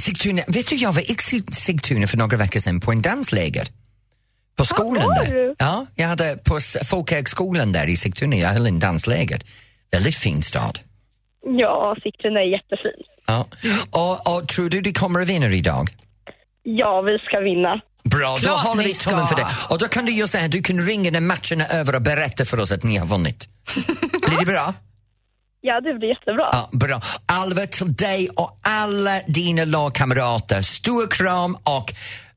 [0.00, 3.66] Sigtuna, vet du, jag var i Sig- Sigtuna för några veckor sedan på en dansläger.
[4.56, 5.32] På skolan var där.
[5.34, 5.54] du?
[5.58, 9.40] Ja, jag hade på Folkhögskolan där i Sigtuna, jag höll en dansläger.
[9.90, 10.78] Väldigt fin stad.
[11.58, 13.02] Ja, Sigtuna är jättefin.
[13.26, 13.46] Ja.
[13.90, 15.88] Och, och tror du de kommer att vinna idag?
[16.62, 17.80] Ja, vi ska vinna.
[18.04, 19.46] Bra, då Klart håller ni vi tummen för det.
[19.70, 22.02] Och då kan du göra så här, du kan ringa när matchen är över och
[22.02, 23.48] berätta för oss att ni har vunnit.
[24.26, 24.74] Blir det bra?
[25.68, 26.48] Ja, det blir jättebra.
[26.52, 27.00] Ja, bra.
[27.26, 31.92] Alva, till dig och alla dina lagkamrater, stor kram och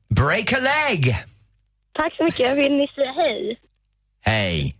[0.08, 1.16] break a leg!
[1.94, 2.56] Tack så mycket.
[2.56, 3.58] Vill ni säga hej?
[4.24, 4.76] Hej!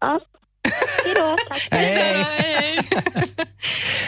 [0.00, 0.20] Ja.
[1.04, 1.36] Hej då.
[1.48, 1.68] Tack.
[1.70, 2.78] Hej!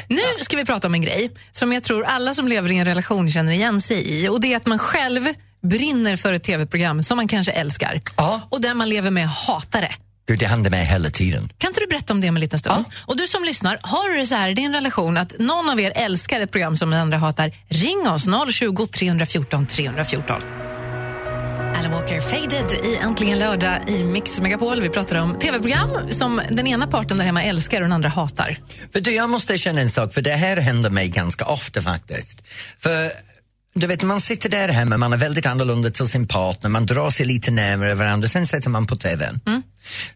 [0.08, 2.84] Nu ska vi prata om en grej som jag tror alla som lever i en
[2.87, 4.28] relation känner igen sig i.
[4.28, 5.22] Och Det är att man själv
[5.62, 8.40] brinner för ett tv-program som man kanske älskar Ja.
[8.50, 9.92] och där man lever med hatar det.
[10.26, 11.48] Gud, det händer mig hela tiden.
[11.58, 12.84] Kan inte du berätta om det om en liten stund?
[13.06, 15.80] Och du som lyssnar, har du det så här i din relation att någon av
[15.80, 20.37] er älskar ett program som den andra hatar, ring oss 020 314 314.
[21.76, 24.80] Alan Walker, Faded i Äntligen lördag i Mix Megapol.
[24.80, 28.58] Vi pratar om tv-program som den ena parten där hemma älskar och den andra hatar.
[28.92, 32.42] För du, jag måste känna en sak, för det här händer mig ganska ofta faktiskt.
[32.78, 33.12] För
[33.74, 37.10] du vet, man sitter där hemma, man är väldigt annorlunda till sin partner, man drar
[37.10, 39.40] sig lite närmare varandra, sen sätter man på TVn.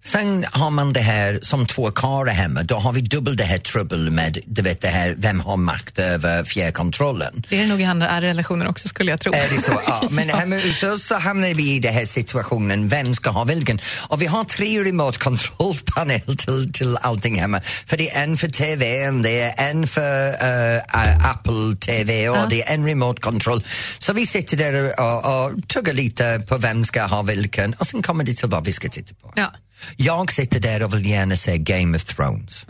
[0.00, 3.58] Sen har man det här som två karlar hemma, då har vi dubbel det här
[3.58, 7.42] trubbel med, du vet det här, vem har makt över fjärrkontrollen.
[7.48, 9.32] Det är det nog i andra relationer också skulle jag tro.
[9.32, 9.80] Är det så?
[9.86, 13.44] Ja, men hemma hos oss så hamnar vi i den här situationen, vem ska ha
[13.44, 13.80] vilken?
[14.08, 17.60] Och vi har tre remote control-panel till, till allting hemma.
[17.60, 22.46] För det är en för TVn, det är en för eh, Apple TV och Ja.
[22.50, 23.64] det är en remote control.
[23.98, 28.02] Så vi sitter där och, och tuggar lite på vem ska ha vilken och sen
[28.02, 29.32] kommer det till vad vi ska titta på.
[29.36, 29.52] Ja.
[29.96, 32.66] Jag sitter där och vill gärna se Game of Thrones.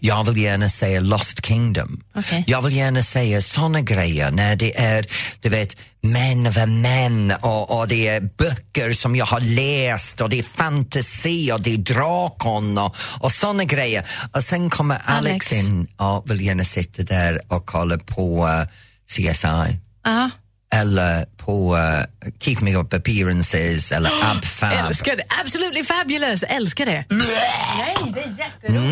[0.00, 2.00] Jag vill gärna se Lost Kingdom.
[2.14, 2.44] Okej.
[2.46, 5.06] Jag vill gärna säga såna grejer när det är,
[5.40, 10.30] du vet, män över män och, och det är böcker som jag har läst och
[10.30, 14.06] det är fantasi och det är drakon och, och såna grejer.
[14.32, 15.52] Och sen kommer Alex, Alex.
[15.52, 18.66] in och vill gärna sitta där och kolla på uh,
[19.08, 20.30] CSI Ja.
[20.74, 24.72] eller på uh, Keep Me Up Appearances eller AbFab.
[24.72, 25.22] Älskar det!
[25.40, 26.42] Absolutely fabulous!
[26.42, 27.04] Älskar det!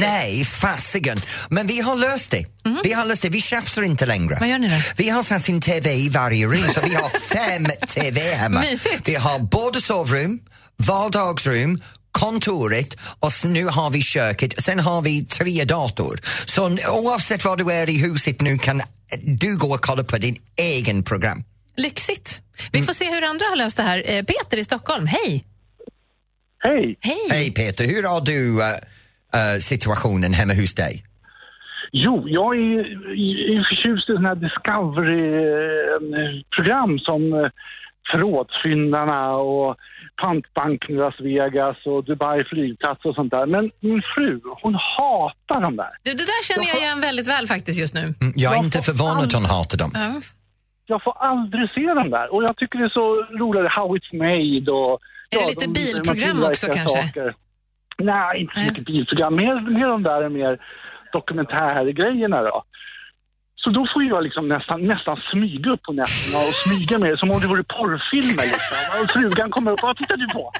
[0.00, 1.16] Nej, fasiken.
[1.50, 2.46] Men vi har löst det.
[2.84, 3.28] Vi har löst det.
[3.28, 4.36] Vi tjafsar inte längre.
[4.40, 4.74] Vad gör ni då?
[4.96, 8.60] Vi har satt in TV i varje rum, så vi har fem TV hemma.
[8.60, 9.08] Mysigt.
[9.08, 10.40] Vi har både sovrum,
[10.76, 11.80] vardagsrum,
[12.12, 14.64] kontoret och nu har vi köket.
[14.64, 16.20] Sen har vi tre dator.
[16.46, 18.82] Så oavsett var du är i huset nu kan
[19.40, 21.44] du gå och kolla på din egen program.
[21.76, 22.42] Lyxigt!
[22.72, 24.02] Vi får se hur andra har löst det här.
[24.06, 25.44] Eh, Peter i Stockholm, hej!
[26.58, 26.96] Hej!
[27.00, 27.28] Hej!
[27.30, 28.68] Hej Peter, hur har du eh,
[29.34, 31.04] eh, situationen hemma hos dig?
[31.92, 32.78] Jo, jag är,
[33.56, 37.50] är förtjust i sådana här Discovery-program som
[38.10, 39.76] Förrådsfyndarna och
[40.22, 43.46] Pantbanken i Las Vegas och Dubai flygplats och sånt där.
[43.46, 45.90] Men min fru, hon hatar de där.
[46.02, 48.00] Du, det där känner jag igen väldigt väl faktiskt just nu.
[48.00, 49.90] Mm, Jag är Jag inte förvånad att hon hatar dem.
[49.94, 50.12] Ja.
[50.86, 53.06] Jag får aldrig se dem där och jag tycker det är så
[53.38, 55.00] roligt, How It's Made och...
[55.30, 57.02] Är det lite de- bilprogram de också, kanske?
[57.02, 57.34] saker.
[57.98, 59.34] Nej, inte så mycket bilprogram.
[59.36, 60.58] Mer, mer de där mer
[61.12, 62.64] dokumentärgrejerna då.
[63.64, 67.30] Så då får jag liksom nästan, nästan smyga upp på nätterna och smyga med som
[67.30, 68.46] om det vore porrfilmer.
[68.54, 68.78] Liksom.
[69.00, 70.52] Och frugan kommer upp, vad tittar du på?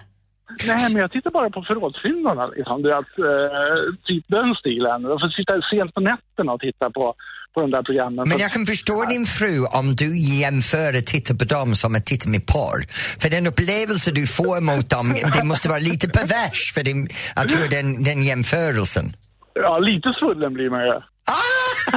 [0.67, 2.47] Nej, men jag tittar bara på förrådsfilmerna.
[2.47, 2.83] Liksom.
[2.83, 5.03] Det är att, eh, typ den stilen.
[5.03, 7.15] Jag får sitta sent på nätterna och titta på,
[7.55, 8.29] på de där programmen.
[8.29, 12.07] Men jag kan förstå din fru om du jämför att titta på dem som att
[12.07, 12.81] titta med porr.
[13.23, 17.49] För den upplevelse du får mot dem, det måste vara lite pervers för din, jag
[17.51, 19.07] tror den, den jämförelsen.
[19.55, 20.97] Ja, lite svullen blir man ju.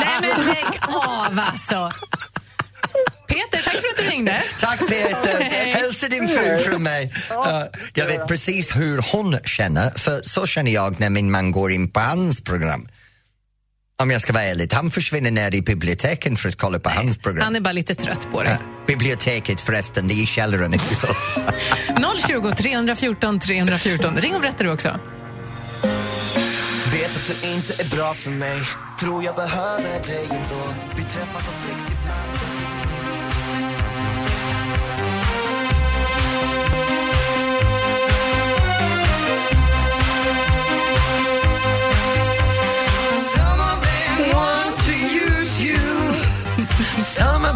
[0.06, 1.92] Nej men lägg av alltså!
[3.28, 4.44] Peter, tack för att du ringde.
[4.60, 5.44] Tack Peter!
[5.74, 7.14] Hälsa din fru från mig.
[7.32, 11.72] Uh, jag vet precis hur hon känner, för så känner jag när min man går
[11.72, 12.88] in på hans program.
[14.02, 17.18] Om jag ska vara ärlig, han försvinner ner i biblioteken för att kolla på hans
[17.18, 17.44] program.
[17.44, 18.50] Han är bara lite trött på det.
[18.50, 21.40] Ja, biblioteket förresten, det är i källaren hos oss.
[22.28, 24.18] 020 314 314.
[24.18, 25.00] Ring och berätta du också.
[27.08, 28.62] Vet att du inte är bra för mig.
[29.00, 30.74] Tror jag behöver dig ändå.
[30.96, 32.77] Vi träffas av sex ibland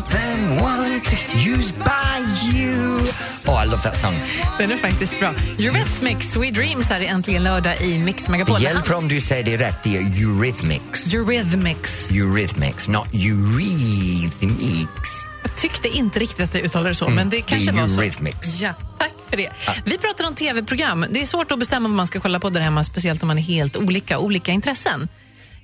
[0.10, 1.16] Them want to
[1.50, 2.20] use by
[2.60, 3.02] you
[3.48, 4.14] Oh, I love that song.
[4.60, 5.34] Den är faktiskt bra.
[5.60, 8.62] Eurythmics, Sweet Dreams här är äntligen lördag i Mix Det Megapol.
[8.64, 11.14] hjälper om du säger det rätt, det är Eurythmics.
[11.14, 12.12] Eurythmics.
[12.12, 15.28] Eurythmics, not Eurythmics.
[15.44, 17.76] Jag tyckte inte riktigt att det uttalades så, men det kanske Mm.
[17.76, 18.02] det var så.
[18.02, 18.62] Eurythmics.
[18.62, 19.50] Ja, tack för det.
[19.86, 21.06] Vi pratar om tv-program.
[21.10, 23.38] Det är svårt att bestämma vad man ska kolla på där hemma, speciellt om man
[23.38, 25.08] är helt olika, olika intressen.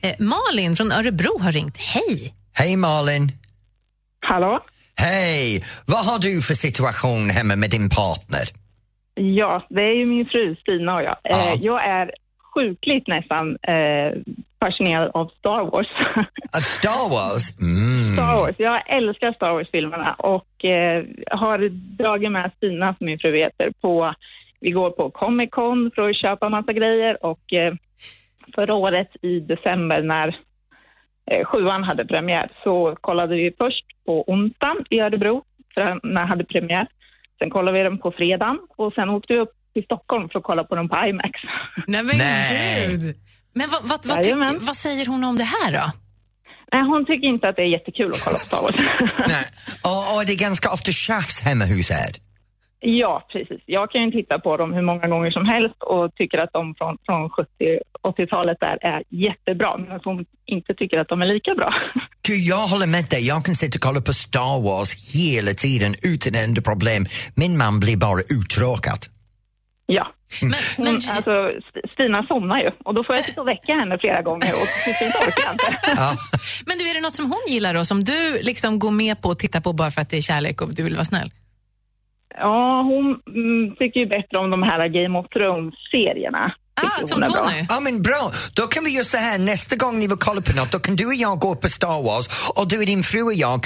[0.02, 1.78] Eh, Malin från Örebro har ringt.
[1.78, 2.34] Hej!
[2.54, 3.32] Hej Malin!
[4.20, 4.60] Hallå?
[4.96, 5.62] Hej!
[5.88, 8.46] Vad har du för situation hemma med din partner?
[9.14, 11.18] Ja, det är ju min fru Stina och jag.
[11.24, 11.54] Ja.
[11.54, 12.12] Eh, jag är
[12.54, 14.12] sjukligt nästan eh,
[14.60, 15.88] fascinerad av Star Wars.
[16.52, 17.60] A Star Wars?
[17.60, 18.14] Mm.
[18.14, 18.56] Star Wars.
[18.58, 24.14] Jag älskar Star Wars-filmerna och eh, har dragit med Stina, som min fru heter, på...
[24.60, 27.74] Vi går på Comic Con för att köpa massa grejer och eh,
[28.56, 30.38] förra året i december när
[31.46, 35.82] sjuan hade premiär så kollade vi först på onsdagen i Örebro, för
[36.14, 36.88] den hade premiär.
[37.40, 40.46] Sen kollade vi den på fredagen och sen åkte vi upp till Stockholm för att
[40.46, 41.40] kolla på den på IMAX.
[41.88, 42.88] Nej men Nej.
[42.88, 43.16] gud!
[43.54, 45.92] Men vad, vad, vad, tyck, vad säger hon om det här då?
[46.72, 48.76] Nej, hon tycker inte att det är jättekul att kolla på Star Wars.
[49.28, 49.46] Nej.
[49.84, 52.27] Och, och det är ganska ofta tjafs hemma hos er.
[52.80, 53.62] Ja, precis.
[53.66, 56.76] Jag kan ju titta på dem hur många gånger som helst och tycker att de
[56.76, 61.74] från, från 70-80-talet där är jättebra, men hon inte tycker att de är lika bra.
[62.28, 63.28] Gud, jag håller med dig.
[63.28, 67.06] Jag kan sitta och kolla på Star Wars hela tiden utan enda problem.
[67.36, 69.00] Min man blir bara uttråkad.
[69.86, 70.08] Ja.
[70.42, 71.32] Men, Hon, men, alltså,
[71.68, 74.68] St- Stina somnar ju och då får jag sitta och väcka henne flera gånger och
[74.86, 75.80] till slut orkar jag inte.
[76.02, 76.16] Ja.
[76.66, 79.32] men du, är det något som hon gillar då, som du liksom går med på
[79.32, 81.32] att titta på bara för att det är kärlek och du vill vara snäll?
[82.40, 86.54] Ja, hon mm, tycker ju bättre om de här Game of Thrones-serierna.
[86.82, 87.22] Ah, som.
[87.22, 87.66] Tony.
[87.70, 90.56] Ja men bra, då kan vi göra så här nästa gång ni vill kolla på
[90.56, 93.22] något, då kan du och jag gå på Star Wars och du och din fru
[93.22, 93.60] och jag,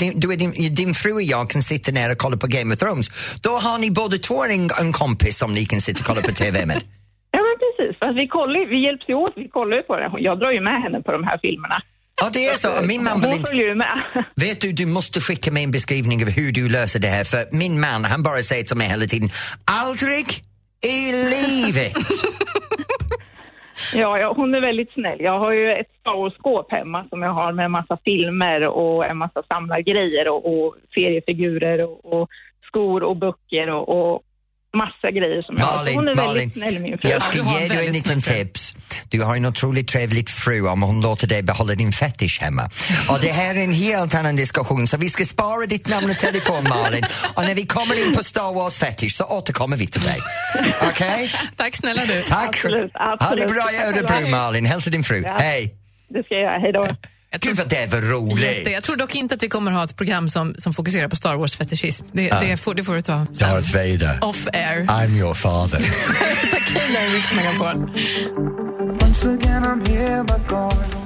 [0.00, 2.74] din, du och din, din fru och jag kan sitta ner och kolla på Game
[2.74, 3.08] of Thrones.
[3.42, 6.32] Då har ni båda två en, en kompis som ni kan sitta och kolla på
[6.42, 6.80] TV med.
[7.36, 7.98] Ja, men precis.
[8.00, 10.12] Fast vi, kollar, vi hjälps ju åt, vi kollar ju på det.
[10.18, 11.78] Jag drar ju med henne på de här filmerna.
[12.20, 13.50] Ja det är så, min man vill inte...
[13.50, 14.24] följer ju med.
[14.36, 17.56] Vet du, du måste skicka mig en beskrivning av hur du löser det här för
[17.56, 19.28] min man han bara säger till mig hela tiden,
[19.64, 20.26] aldrig
[20.86, 21.94] i livet.
[23.94, 25.20] Ja, ja, hon är väldigt snäll.
[25.20, 29.16] Jag har ju ett Wars-skåp hemma som jag har med en massa filmer och en
[29.16, 32.28] massa samlargrejer och, och seriefigurer och, och
[32.66, 34.22] skor och böcker och, och
[34.74, 35.94] massa grejer som jag har.
[35.94, 37.10] Hon är Malin, väldigt snäll min fru.
[37.10, 38.74] jag ska du har ge dig en liten tips.
[39.08, 42.62] Du har en otroligt trevlig fru om hon låter dig behålla din fetisch hemma.
[43.10, 46.16] Och det här är en helt annan diskussion så vi ska spara ditt namn och
[46.16, 50.02] telefon Malin och när vi kommer in på Star Wars fetisch så återkommer vi till
[50.02, 50.18] dig.
[50.90, 51.30] Okej?
[51.56, 52.22] Tack snälla du.
[52.22, 52.48] Tack!
[52.48, 53.46] Absolut, Ha det absolut.
[53.46, 55.22] bra i Örebro Malin, hälsa din fru.
[55.26, 55.36] Ja.
[55.38, 55.74] Hej!
[56.08, 56.58] Det ska jag göra.
[56.58, 56.86] Hej då.
[57.34, 58.10] Jag Gud vad det var Jätte.
[58.10, 58.70] roligt!
[58.70, 61.34] Jag tror dock inte att vi kommer ha ett program som, som fokuserar på Star
[61.36, 62.04] Wars-fetischism.
[62.12, 63.48] Det, det, får, det får du ta sen.
[63.48, 64.84] Darth Vader, Off air.
[64.84, 65.78] I'm your father.
[66.50, 67.90] Tack i Mix Megapol.
[69.02, 71.03] Once again I'm here but gone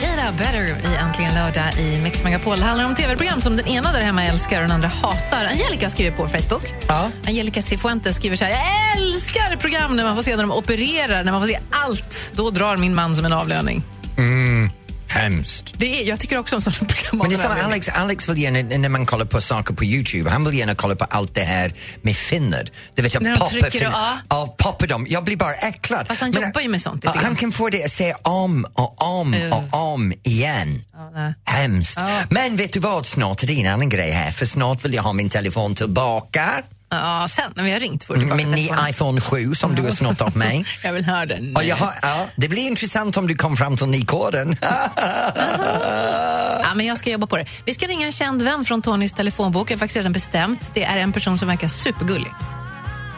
[0.00, 2.58] Takira Better i Äntligen lördag i Mix Megapol.
[2.58, 5.44] Det handlar om tv-program som den ena där hemma älskar och den andra hatar.
[5.44, 6.62] Angelica skriver på Facebook.
[6.88, 7.10] Ja.
[7.26, 8.50] Angelica Cifuentes skriver så här.
[8.50, 8.62] Jag
[8.96, 12.32] älskar program när man får se när de opererar, när man får se allt.
[12.34, 13.82] Då drar min man som en avlöning.
[15.10, 15.74] Hemskt.
[15.76, 17.18] Det är, jag tycker också om sådana program.
[17.18, 17.64] Men det är avlöning.
[17.64, 20.94] Alex, Alex vill gärna, när man kollar på saker på Youtube, han vill gärna kolla
[20.96, 22.68] på allt det här med finnar.
[22.94, 24.18] Du vet, jag När de poppar trycker och- finnar.
[24.28, 25.06] Ja, poppar dem.
[25.08, 26.06] Jag blir bara äcklad.
[26.06, 28.66] Fast han Men, jobbar ju med sånt ja, Han kan få det att säga om
[28.74, 30.82] och om och om igen.
[31.14, 31.34] Nej.
[31.44, 31.98] Hemskt.
[32.00, 32.20] Ja.
[32.30, 35.02] Men vet du vad, snart är det en annan grej här, för snart vill jag
[35.02, 36.62] ha min telefon tillbaka.
[36.92, 38.90] Ja, sen när vi har ringt får du tillbaka Min telefonen.
[38.90, 40.64] iPhone 7 som du har snott av mig.
[40.82, 41.56] Jag vill höra den.
[41.56, 44.56] Och jag har, ja, det blir intressant om du kom fram till nykoden.
[46.62, 47.44] Ja, men jag ska jobba på det.
[47.64, 49.70] Vi ska ringa en känd vän från Tonys telefonbok.
[49.70, 50.70] Jag har faktiskt redan bestämt.
[50.74, 52.32] Det är en person som verkar supergullig.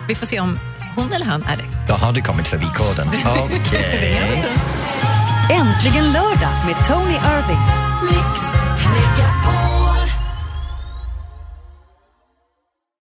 [0.08, 0.58] Vi får se om
[0.96, 1.64] hon eller han är det.
[1.88, 3.08] Då har du kommit förbi koden.
[3.44, 4.42] Okej.
[5.50, 8.61] Äntligen lördag med Tony Irving.